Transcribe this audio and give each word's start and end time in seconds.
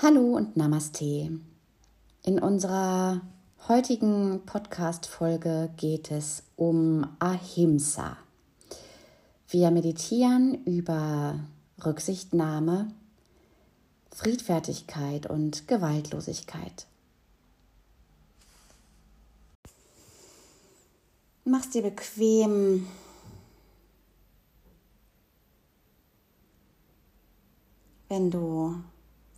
Hallo 0.00 0.36
und 0.36 0.56
Namaste. 0.56 1.40
In 2.22 2.38
unserer 2.38 3.20
heutigen 3.66 4.46
Podcast-Folge 4.46 5.70
geht 5.76 6.12
es 6.12 6.44
um 6.54 7.04
Ahimsa. 7.18 8.16
Wir 9.48 9.72
meditieren 9.72 10.64
über 10.66 11.40
Rücksichtnahme, 11.84 12.94
Friedfertigkeit 14.14 15.28
und 15.28 15.66
Gewaltlosigkeit. 15.66 16.86
Mach's 21.44 21.70
dir 21.70 21.82
bequem. 21.82 22.86
Wenn 28.08 28.30
du 28.30 28.76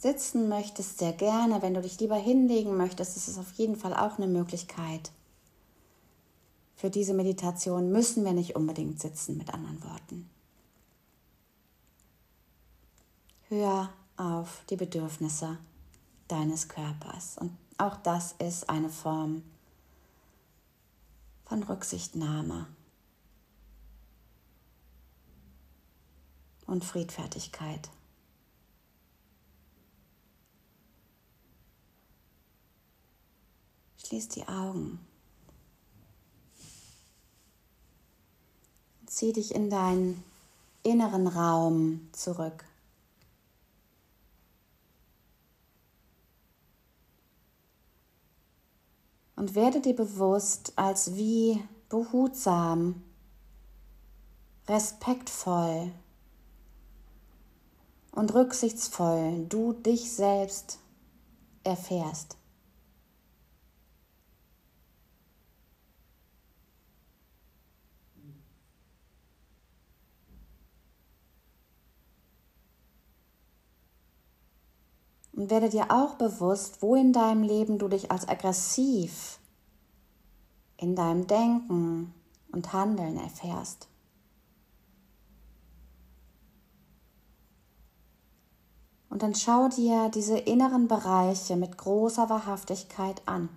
sitzen 0.00 0.48
möchtest, 0.48 0.98
sehr 0.98 1.12
gerne. 1.12 1.62
Wenn 1.62 1.74
du 1.74 1.82
dich 1.82 2.00
lieber 2.00 2.16
hinlegen 2.16 2.76
möchtest, 2.76 3.16
ist 3.16 3.28
es 3.28 3.38
auf 3.38 3.52
jeden 3.52 3.76
Fall 3.76 3.94
auch 3.94 4.16
eine 4.16 4.26
Möglichkeit. 4.26 5.12
Für 6.74 6.90
diese 6.90 7.12
Meditation 7.12 7.92
müssen 7.92 8.24
wir 8.24 8.32
nicht 8.32 8.56
unbedingt 8.56 9.00
sitzen, 9.00 9.36
mit 9.36 9.52
anderen 9.52 9.82
Worten. 9.84 10.30
Hör 13.48 13.90
auf 14.16 14.62
die 14.70 14.76
Bedürfnisse 14.76 15.58
deines 16.28 16.68
Körpers. 16.68 17.36
Und 17.36 17.56
auch 17.76 17.96
das 17.96 18.32
ist 18.38 18.70
eine 18.70 18.88
Form 18.88 19.42
von 21.44 21.62
Rücksichtnahme 21.62 22.66
und 26.66 26.84
Friedfertigkeit. 26.84 27.90
Schließ 34.10 34.26
die 34.26 34.48
Augen. 34.48 34.98
Zieh 39.06 39.32
dich 39.32 39.54
in 39.54 39.70
deinen 39.70 40.24
inneren 40.82 41.28
Raum 41.28 42.08
zurück. 42.10 42.64
Und 49.36 49.54
werde 49.54 49.80
dir 49.80 49.94
bewusst, 49.94 50.72
als 50.74 51.14
wie 51.14 51.62
behutsam, 51.88 53.04
respektvoll 54.66 55.92
und 58.10 58.34
rücksichtsvoll 58.34 59.46
du 59.48 59.72
dich 59.72 60.10
selbst 60.10 60.80
erfährst. 61.62 62.39
Werde 75.50 75.68
dir 75.68 75.90
auch 75.90 76.14
bewusst, 76.14 76.80
wo 76.80 76.94
in 76.94 77.12
deinem 77.12 77.42
Leben 77.42 77.78
du 77.78 77.88
dich 77.88 78.10
als 78.10 78.28
aggressiv 78.28 79.38
in 80.76 80.96
deinem 80.96 81.26
Denken 81.26 82.14
und 82.52 82.72
Handeln 82.72 83.18
erfährst. 83.18 83.88
Und 89.10 89.22
dann 89.22 89.34
schau 89.34 89.68
dir 89.68 90.08
diese 90.08 90.38
inneren 90.38 90.88
Bereiche 90.88 91.56
mit 91.56 91.76
großer 91.76 92.30
Wahrhaftigkeit 92.30 93.20
an. 93.26 93.50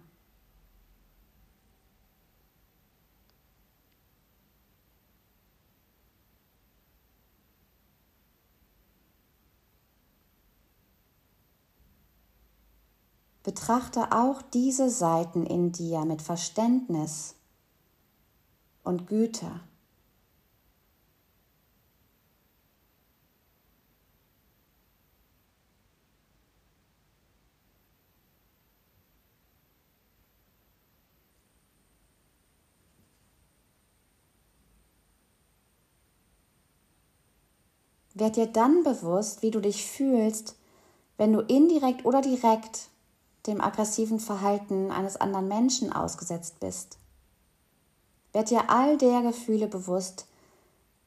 Betrachte 13.44 14.14
auch 14.14 14.42
diese 14.42 14.90
Seiten 14.90 15.46
in 15.46 15.74
dir 15.74 16.06
mit 16.06 16.22
Verständnis 16.22 17.36
und 18.84 19.06
Güte. 19.06 19.60
Werd 38.14 38.38
dir 38.38 38.48
dann 38.48 38.84
bewusst, 38.84 39.42
wie 39.42 39.52
du 39.52 39.60
dich 39.60 39.86
fühlst, 39.86 40.56
wenn 41.18 41.34
du 41.34 41.42
indirekt 41.42 42.06
oder 42.06 42.22
direkt 42.22 42.90
dem 43.48 43.62
aggressiven 43.62 44.20
Verhalten 44.20 44.92
eines 44.92 45.18
anderen 45.18 45.48
Menschen 45.48 45.92
ausgesetzt 45.92 46.60
bist. 46.60 46.98
Werd 48.32 48.50
dir 48.50 48.70
all 48.70 48.98
der 48.98 49.22
Gefühle 49.22 49.68
bewusst, 49.68 50.28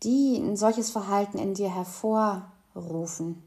die 0.03 0.37
ein 0.37 0.57
solches 0.57 0.91
Verhalten 0.91 1.39
in 1.39 1.55
dir 1.55 1.75
hervorrufen. 1.75 3.43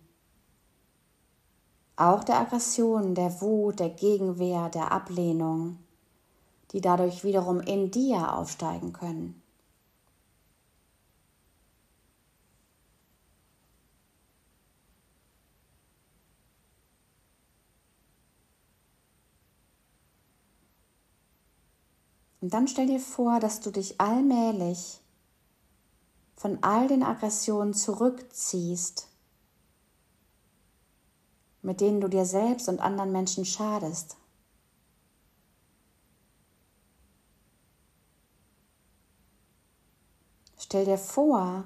Auch 1.95 2.23
der 2.23 2.39
Aggression, 2.39 3.13
der 3.13 3.41
Wut, 3.41 3.79
der 3.79 3.89
Gegenwehr, 3.89 4.69
der 4.69 4.91
Ablehnung, 4.91 5.77
die 6.71 6.81
dadurch 6.81 7.23
wiederum 7.23 7.59
in 7.59 7.91
dir 7.91 8.33
aufsteigen 8.33 8.93
können. 8.93 9.41
Und 22.49 22.53
dann 22.55 22.67
stell 22.67 22.87
dir 22.87 22.99
vor, 22.99 23.39
dass 23.39 23.59
du 23.59 23.69
dich 23.69 24.01
allmählich 24.01 25.03
von 26.35 26.63
all 26.63 26.87
den 26.87 27.03
Aggressionen 27.03 27.75
zurückziehst, 27.75 29.07
mit 31.61 31.79
denen 31.79 32.01
du 32.01 32.07
dir 32.07 32.25
selbst 32.25 32.67
und 32.67 32.79
anderen 32.79 33.11
Menschen 33.11 33.45
schadest. 33.45 34.17
Stell 40.57 40.85
dir 40.85 40.97
vor 40.97 41.65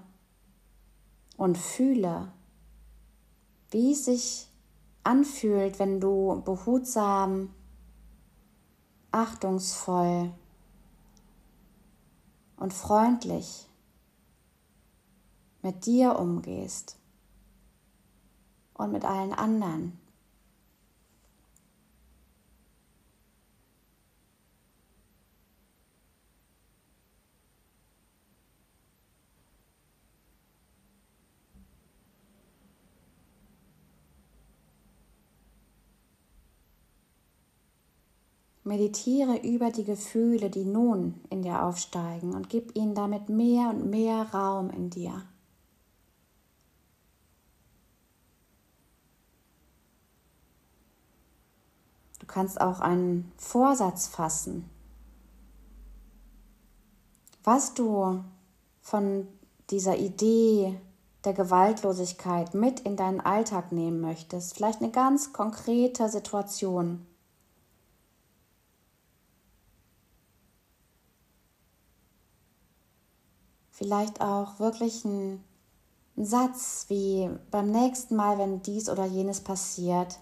und 1.38 1.58
fühle, 1.58 2.34
wie 3.70 3.94
es 3.94 4.04
sich 4.04 4.50
anfühlt, 5.04 5.80
wenn 5.80 6.02
du 6.02 6.42
behutsam, 6.44 7.56
achtungsvoll 9.14 10.34
und 12.58 12.74
freundlich 12.74 13.68
mit 15.62 15.86
dir 15.86 16.20
umgehst 16.20 16.98
und 18.74 18.92
mit 18.92 19.06
allen 19.06 19.34
anderen. 19.34 20.00
Meditiere 38.66 39.38
über 39.38 39.72
die 39.72 39.84
Gefühle, 39.84 40.50
die 40.50 40.64
nun 40.64 41.20
in 41.30 41.42
dir 41.42 41.64
aufsteigen 41.64 42.34
und 42.34 42.50
gib 42.50 42.76
ihnen 42.78 42.96
damit 42.96 43.28
mehr 43.28 43.70
und 43.70 43.90
mehr 43.90 44.34
Raum 44.34 44.70
in 44.70 44.90
dir. 44.90 45.22
Du 52.20 52.28
kannst 52.28 52.62
auch 52.62 52.80
einen 52.80 53.32
Vorsatz 53.38 54.08
fassen, 54.08 54.70
was 57.44 57.74
du 57.74 58.24
von 58.82 59.28
dieser 59.70 59.98
Idee 59.98 60.80
der 61.26 61.34
Gewaltlosigkeit 61.34 62.54
mit 62.54 62.80
in 62.82 62.96
deinen 62.96 63.20
Alltag 63.20 63.74
nehmen 63.74 64.00
möchtest. 64.00 64.56
Vielleicht 64.56 64.82
eine 64.82 64.92
ganz 64.92 65.34
konkrete 65.34 66.08
Situation. 66.08 67.06
Vielleicht 73.74 74.22
auch 74.22 74.60
wirklich 74.60 75.04
ein, 75.04 75.44
ein 76.16 76.26
Satz 76.26 76.86
wie 76.90 77.28
beim 77.50 77.72
nächsten 77.72 78.16
Mal, 78.16 78.38
wenn 78.38 78.62
dies 78.62 78.88
oder 78.88 79.04
jenes 79.06 79.42
passiert, 79.42 80.20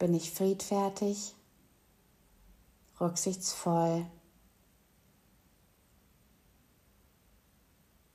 bin 0.00 0.12
ich 0.12 0.32
friedfertig, 0.32 1.36
rücksichtsvoll 3.00 4.06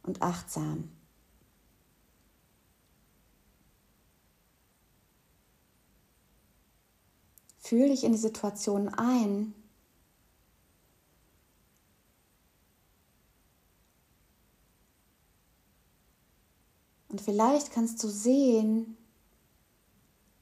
und 0.03 0.21
achtsam. 0.21 0.91
Fühl 7.59 7.87
dich 7.87 8.03
in 8.03 8.11
die 8.11 8.17
Situation 8.17 8.89
ein 8.89 9.55
Und 17.15 17.21
vielleicht 17.21 17.71
kannst 17.71 18.03
du 18.03 18.09
sehen, 18.09 18.97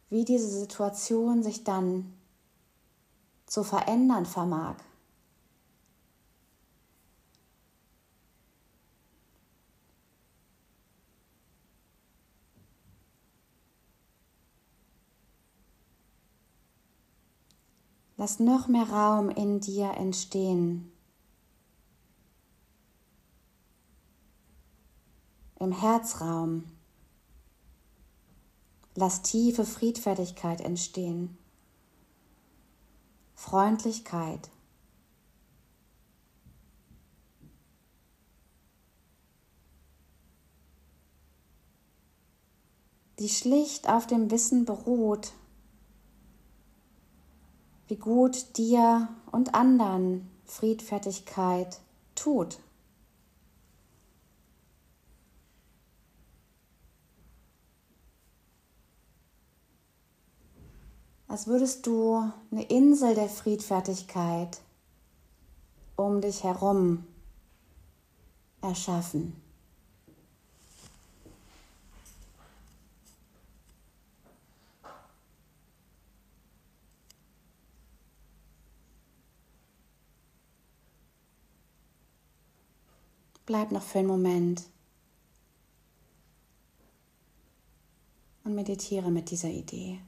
wie 0.10 0.25
diese 0.25 0.50
Situation 0.50 1.44
sich 1.44 1.64
dann 1.64 2.12
zu 3.46 3.64
verändern 3.64 4.25
vermag. 4.25 4.78
Lass 18.18 18.40
noch 18.40 18.68
mehr 18.68 18.90
Raum 18.90 19.30
in 19.30 19.60
dir 19.60 19.92
entstehen. 19.92 20.93
Im 25.63 25.71
Herzraum. 25.71 26.65
Lass 28.95 29.21
tiefe 29.21 29.63
Friedfertigkeit 29.63 30.60
entstehen. 30.60 31.38
Freundlichkeit. 33.33 34.50
Die 43.19 43.30
schlicht 43.30 43.88
auf 43.88 44.06
dem 44.06 44.31
Wissen 44.31 44.66
beruht, 44.66 45.31
wie 47.88 47.95
gut 47.95 48.57
dir 48.57 49.07
und 49.31 49.56
anderen 49.56 50.30
Friedfertigkeit 50.44 51.80
tut. 52.16 52.59
Als 61.33 61.47
würdest 61.47 61.88
du 61.88 62.31
eine 62.51 62.62
Insel 62.65 63.15
der 63.15 63.27
Friedfertigkeit 63.27 64.62
um 65.95 66.21
dich 66.21 66.44
herum 66.44 67.07
erschaffen. 68.62 69.35
Bleib 83.47 83.71
noch 83.71 83.81
für 83.81 83.97
einen 83.97 84.07
Moment 84.07 84.62
und 88.44 88.53
meditiere 88.53 89.09
mit 89.09 89.31
dieser 89.31 89.50
Idee. 89.50 90.00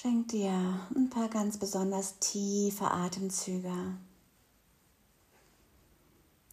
Schenk 0.00 0.28
dir 0.28 0.80
ein 0.96 1.10
paar 1.10 1.28
ganz 1.28 1.58
besonders 1.58 2.18
tiefe 2.20 2.90
Atemzüge. 2.90 3.98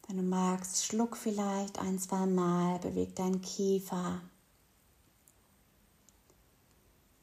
Wenn 0.05 0.17
du 0.17 0.23
magst, 0.23 0.83
schluck 0.83 1.15
vielleicht 1.15 1.79
ein, 1.79 1.97
zwei 1.97 2.25
Mal, 2.25 2.77
beweg 2.79 3.15
deinen 3.15 3.41
Kiefer. 3.41 4.19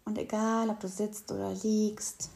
Und 0.07 0.17
egal, 0.17 0.71
ob 0.71 0.81
du 0.81 0.89
sitzt 0.89 1.31
oder 1.31 1.53
liegst, 1.63 2.31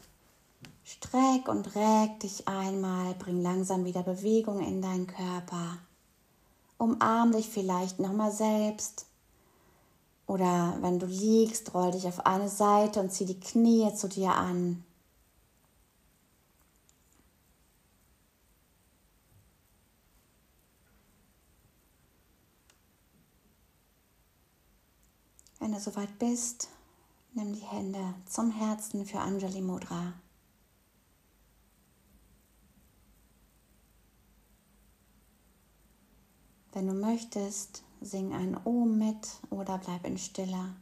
streck 0.83 1.47
und 1.47 1.73
reg 1.73 2.19
dich 2.19 2.47
einmal, 2.47 3.15
bring 3.15 3.41
langsam 3.41 3.85
wieder 3.85 4.03
Bewegung 4.03 4.59
in 4.59 4.83
deinen 4.83 5.07
Körper. 5.07 5.79
Umarm 6.77 7.31
dich 7.31 7.49
vielleicht 7.49 7.97
nochmal 7.97 8.31
selbst 8.31 9.08
oder 10.29 10.77
wenn 10.81 10.99
du 10.99 11.07
liegst, 11.07 11.73
roll 11.73 11.89
dich 11.89 12.05
auf 12.05 12.23
eine 12.27 12.49
Seite 12.49 12.99
und 12.99 13.11
zieh 13.11 13.25
die 13.25 13.39
Knie 13.39 13.91
zu 13.95 14.07
dir 14.07 14.31
an. 14.31 14.83
Wenn 25.57 25.71
du 25.71 25.79
soweit 25.79 26.19
bist, 26.19 26.69
nimm 27.33 27.53
die 27.53 27.65
Hände 27.65 28.13
zum 28.27 28.51
Herzen 28.51 29.07
für 29.07 29.19
Anjali 29.19 29.61
Mudra. 29.61 30.13
Wenn 36.71 36.85
du 36.85 36.93
möchtest, 36.93 37.81
sing 38.01 38.33
ein 38.33 38.57
Ohm 38.63 38.97
mit 38.97 39.27
oder 39.49 39.77
bleib 39.77 40.05
in 40.05 40.17
Stille. 40.17 40.75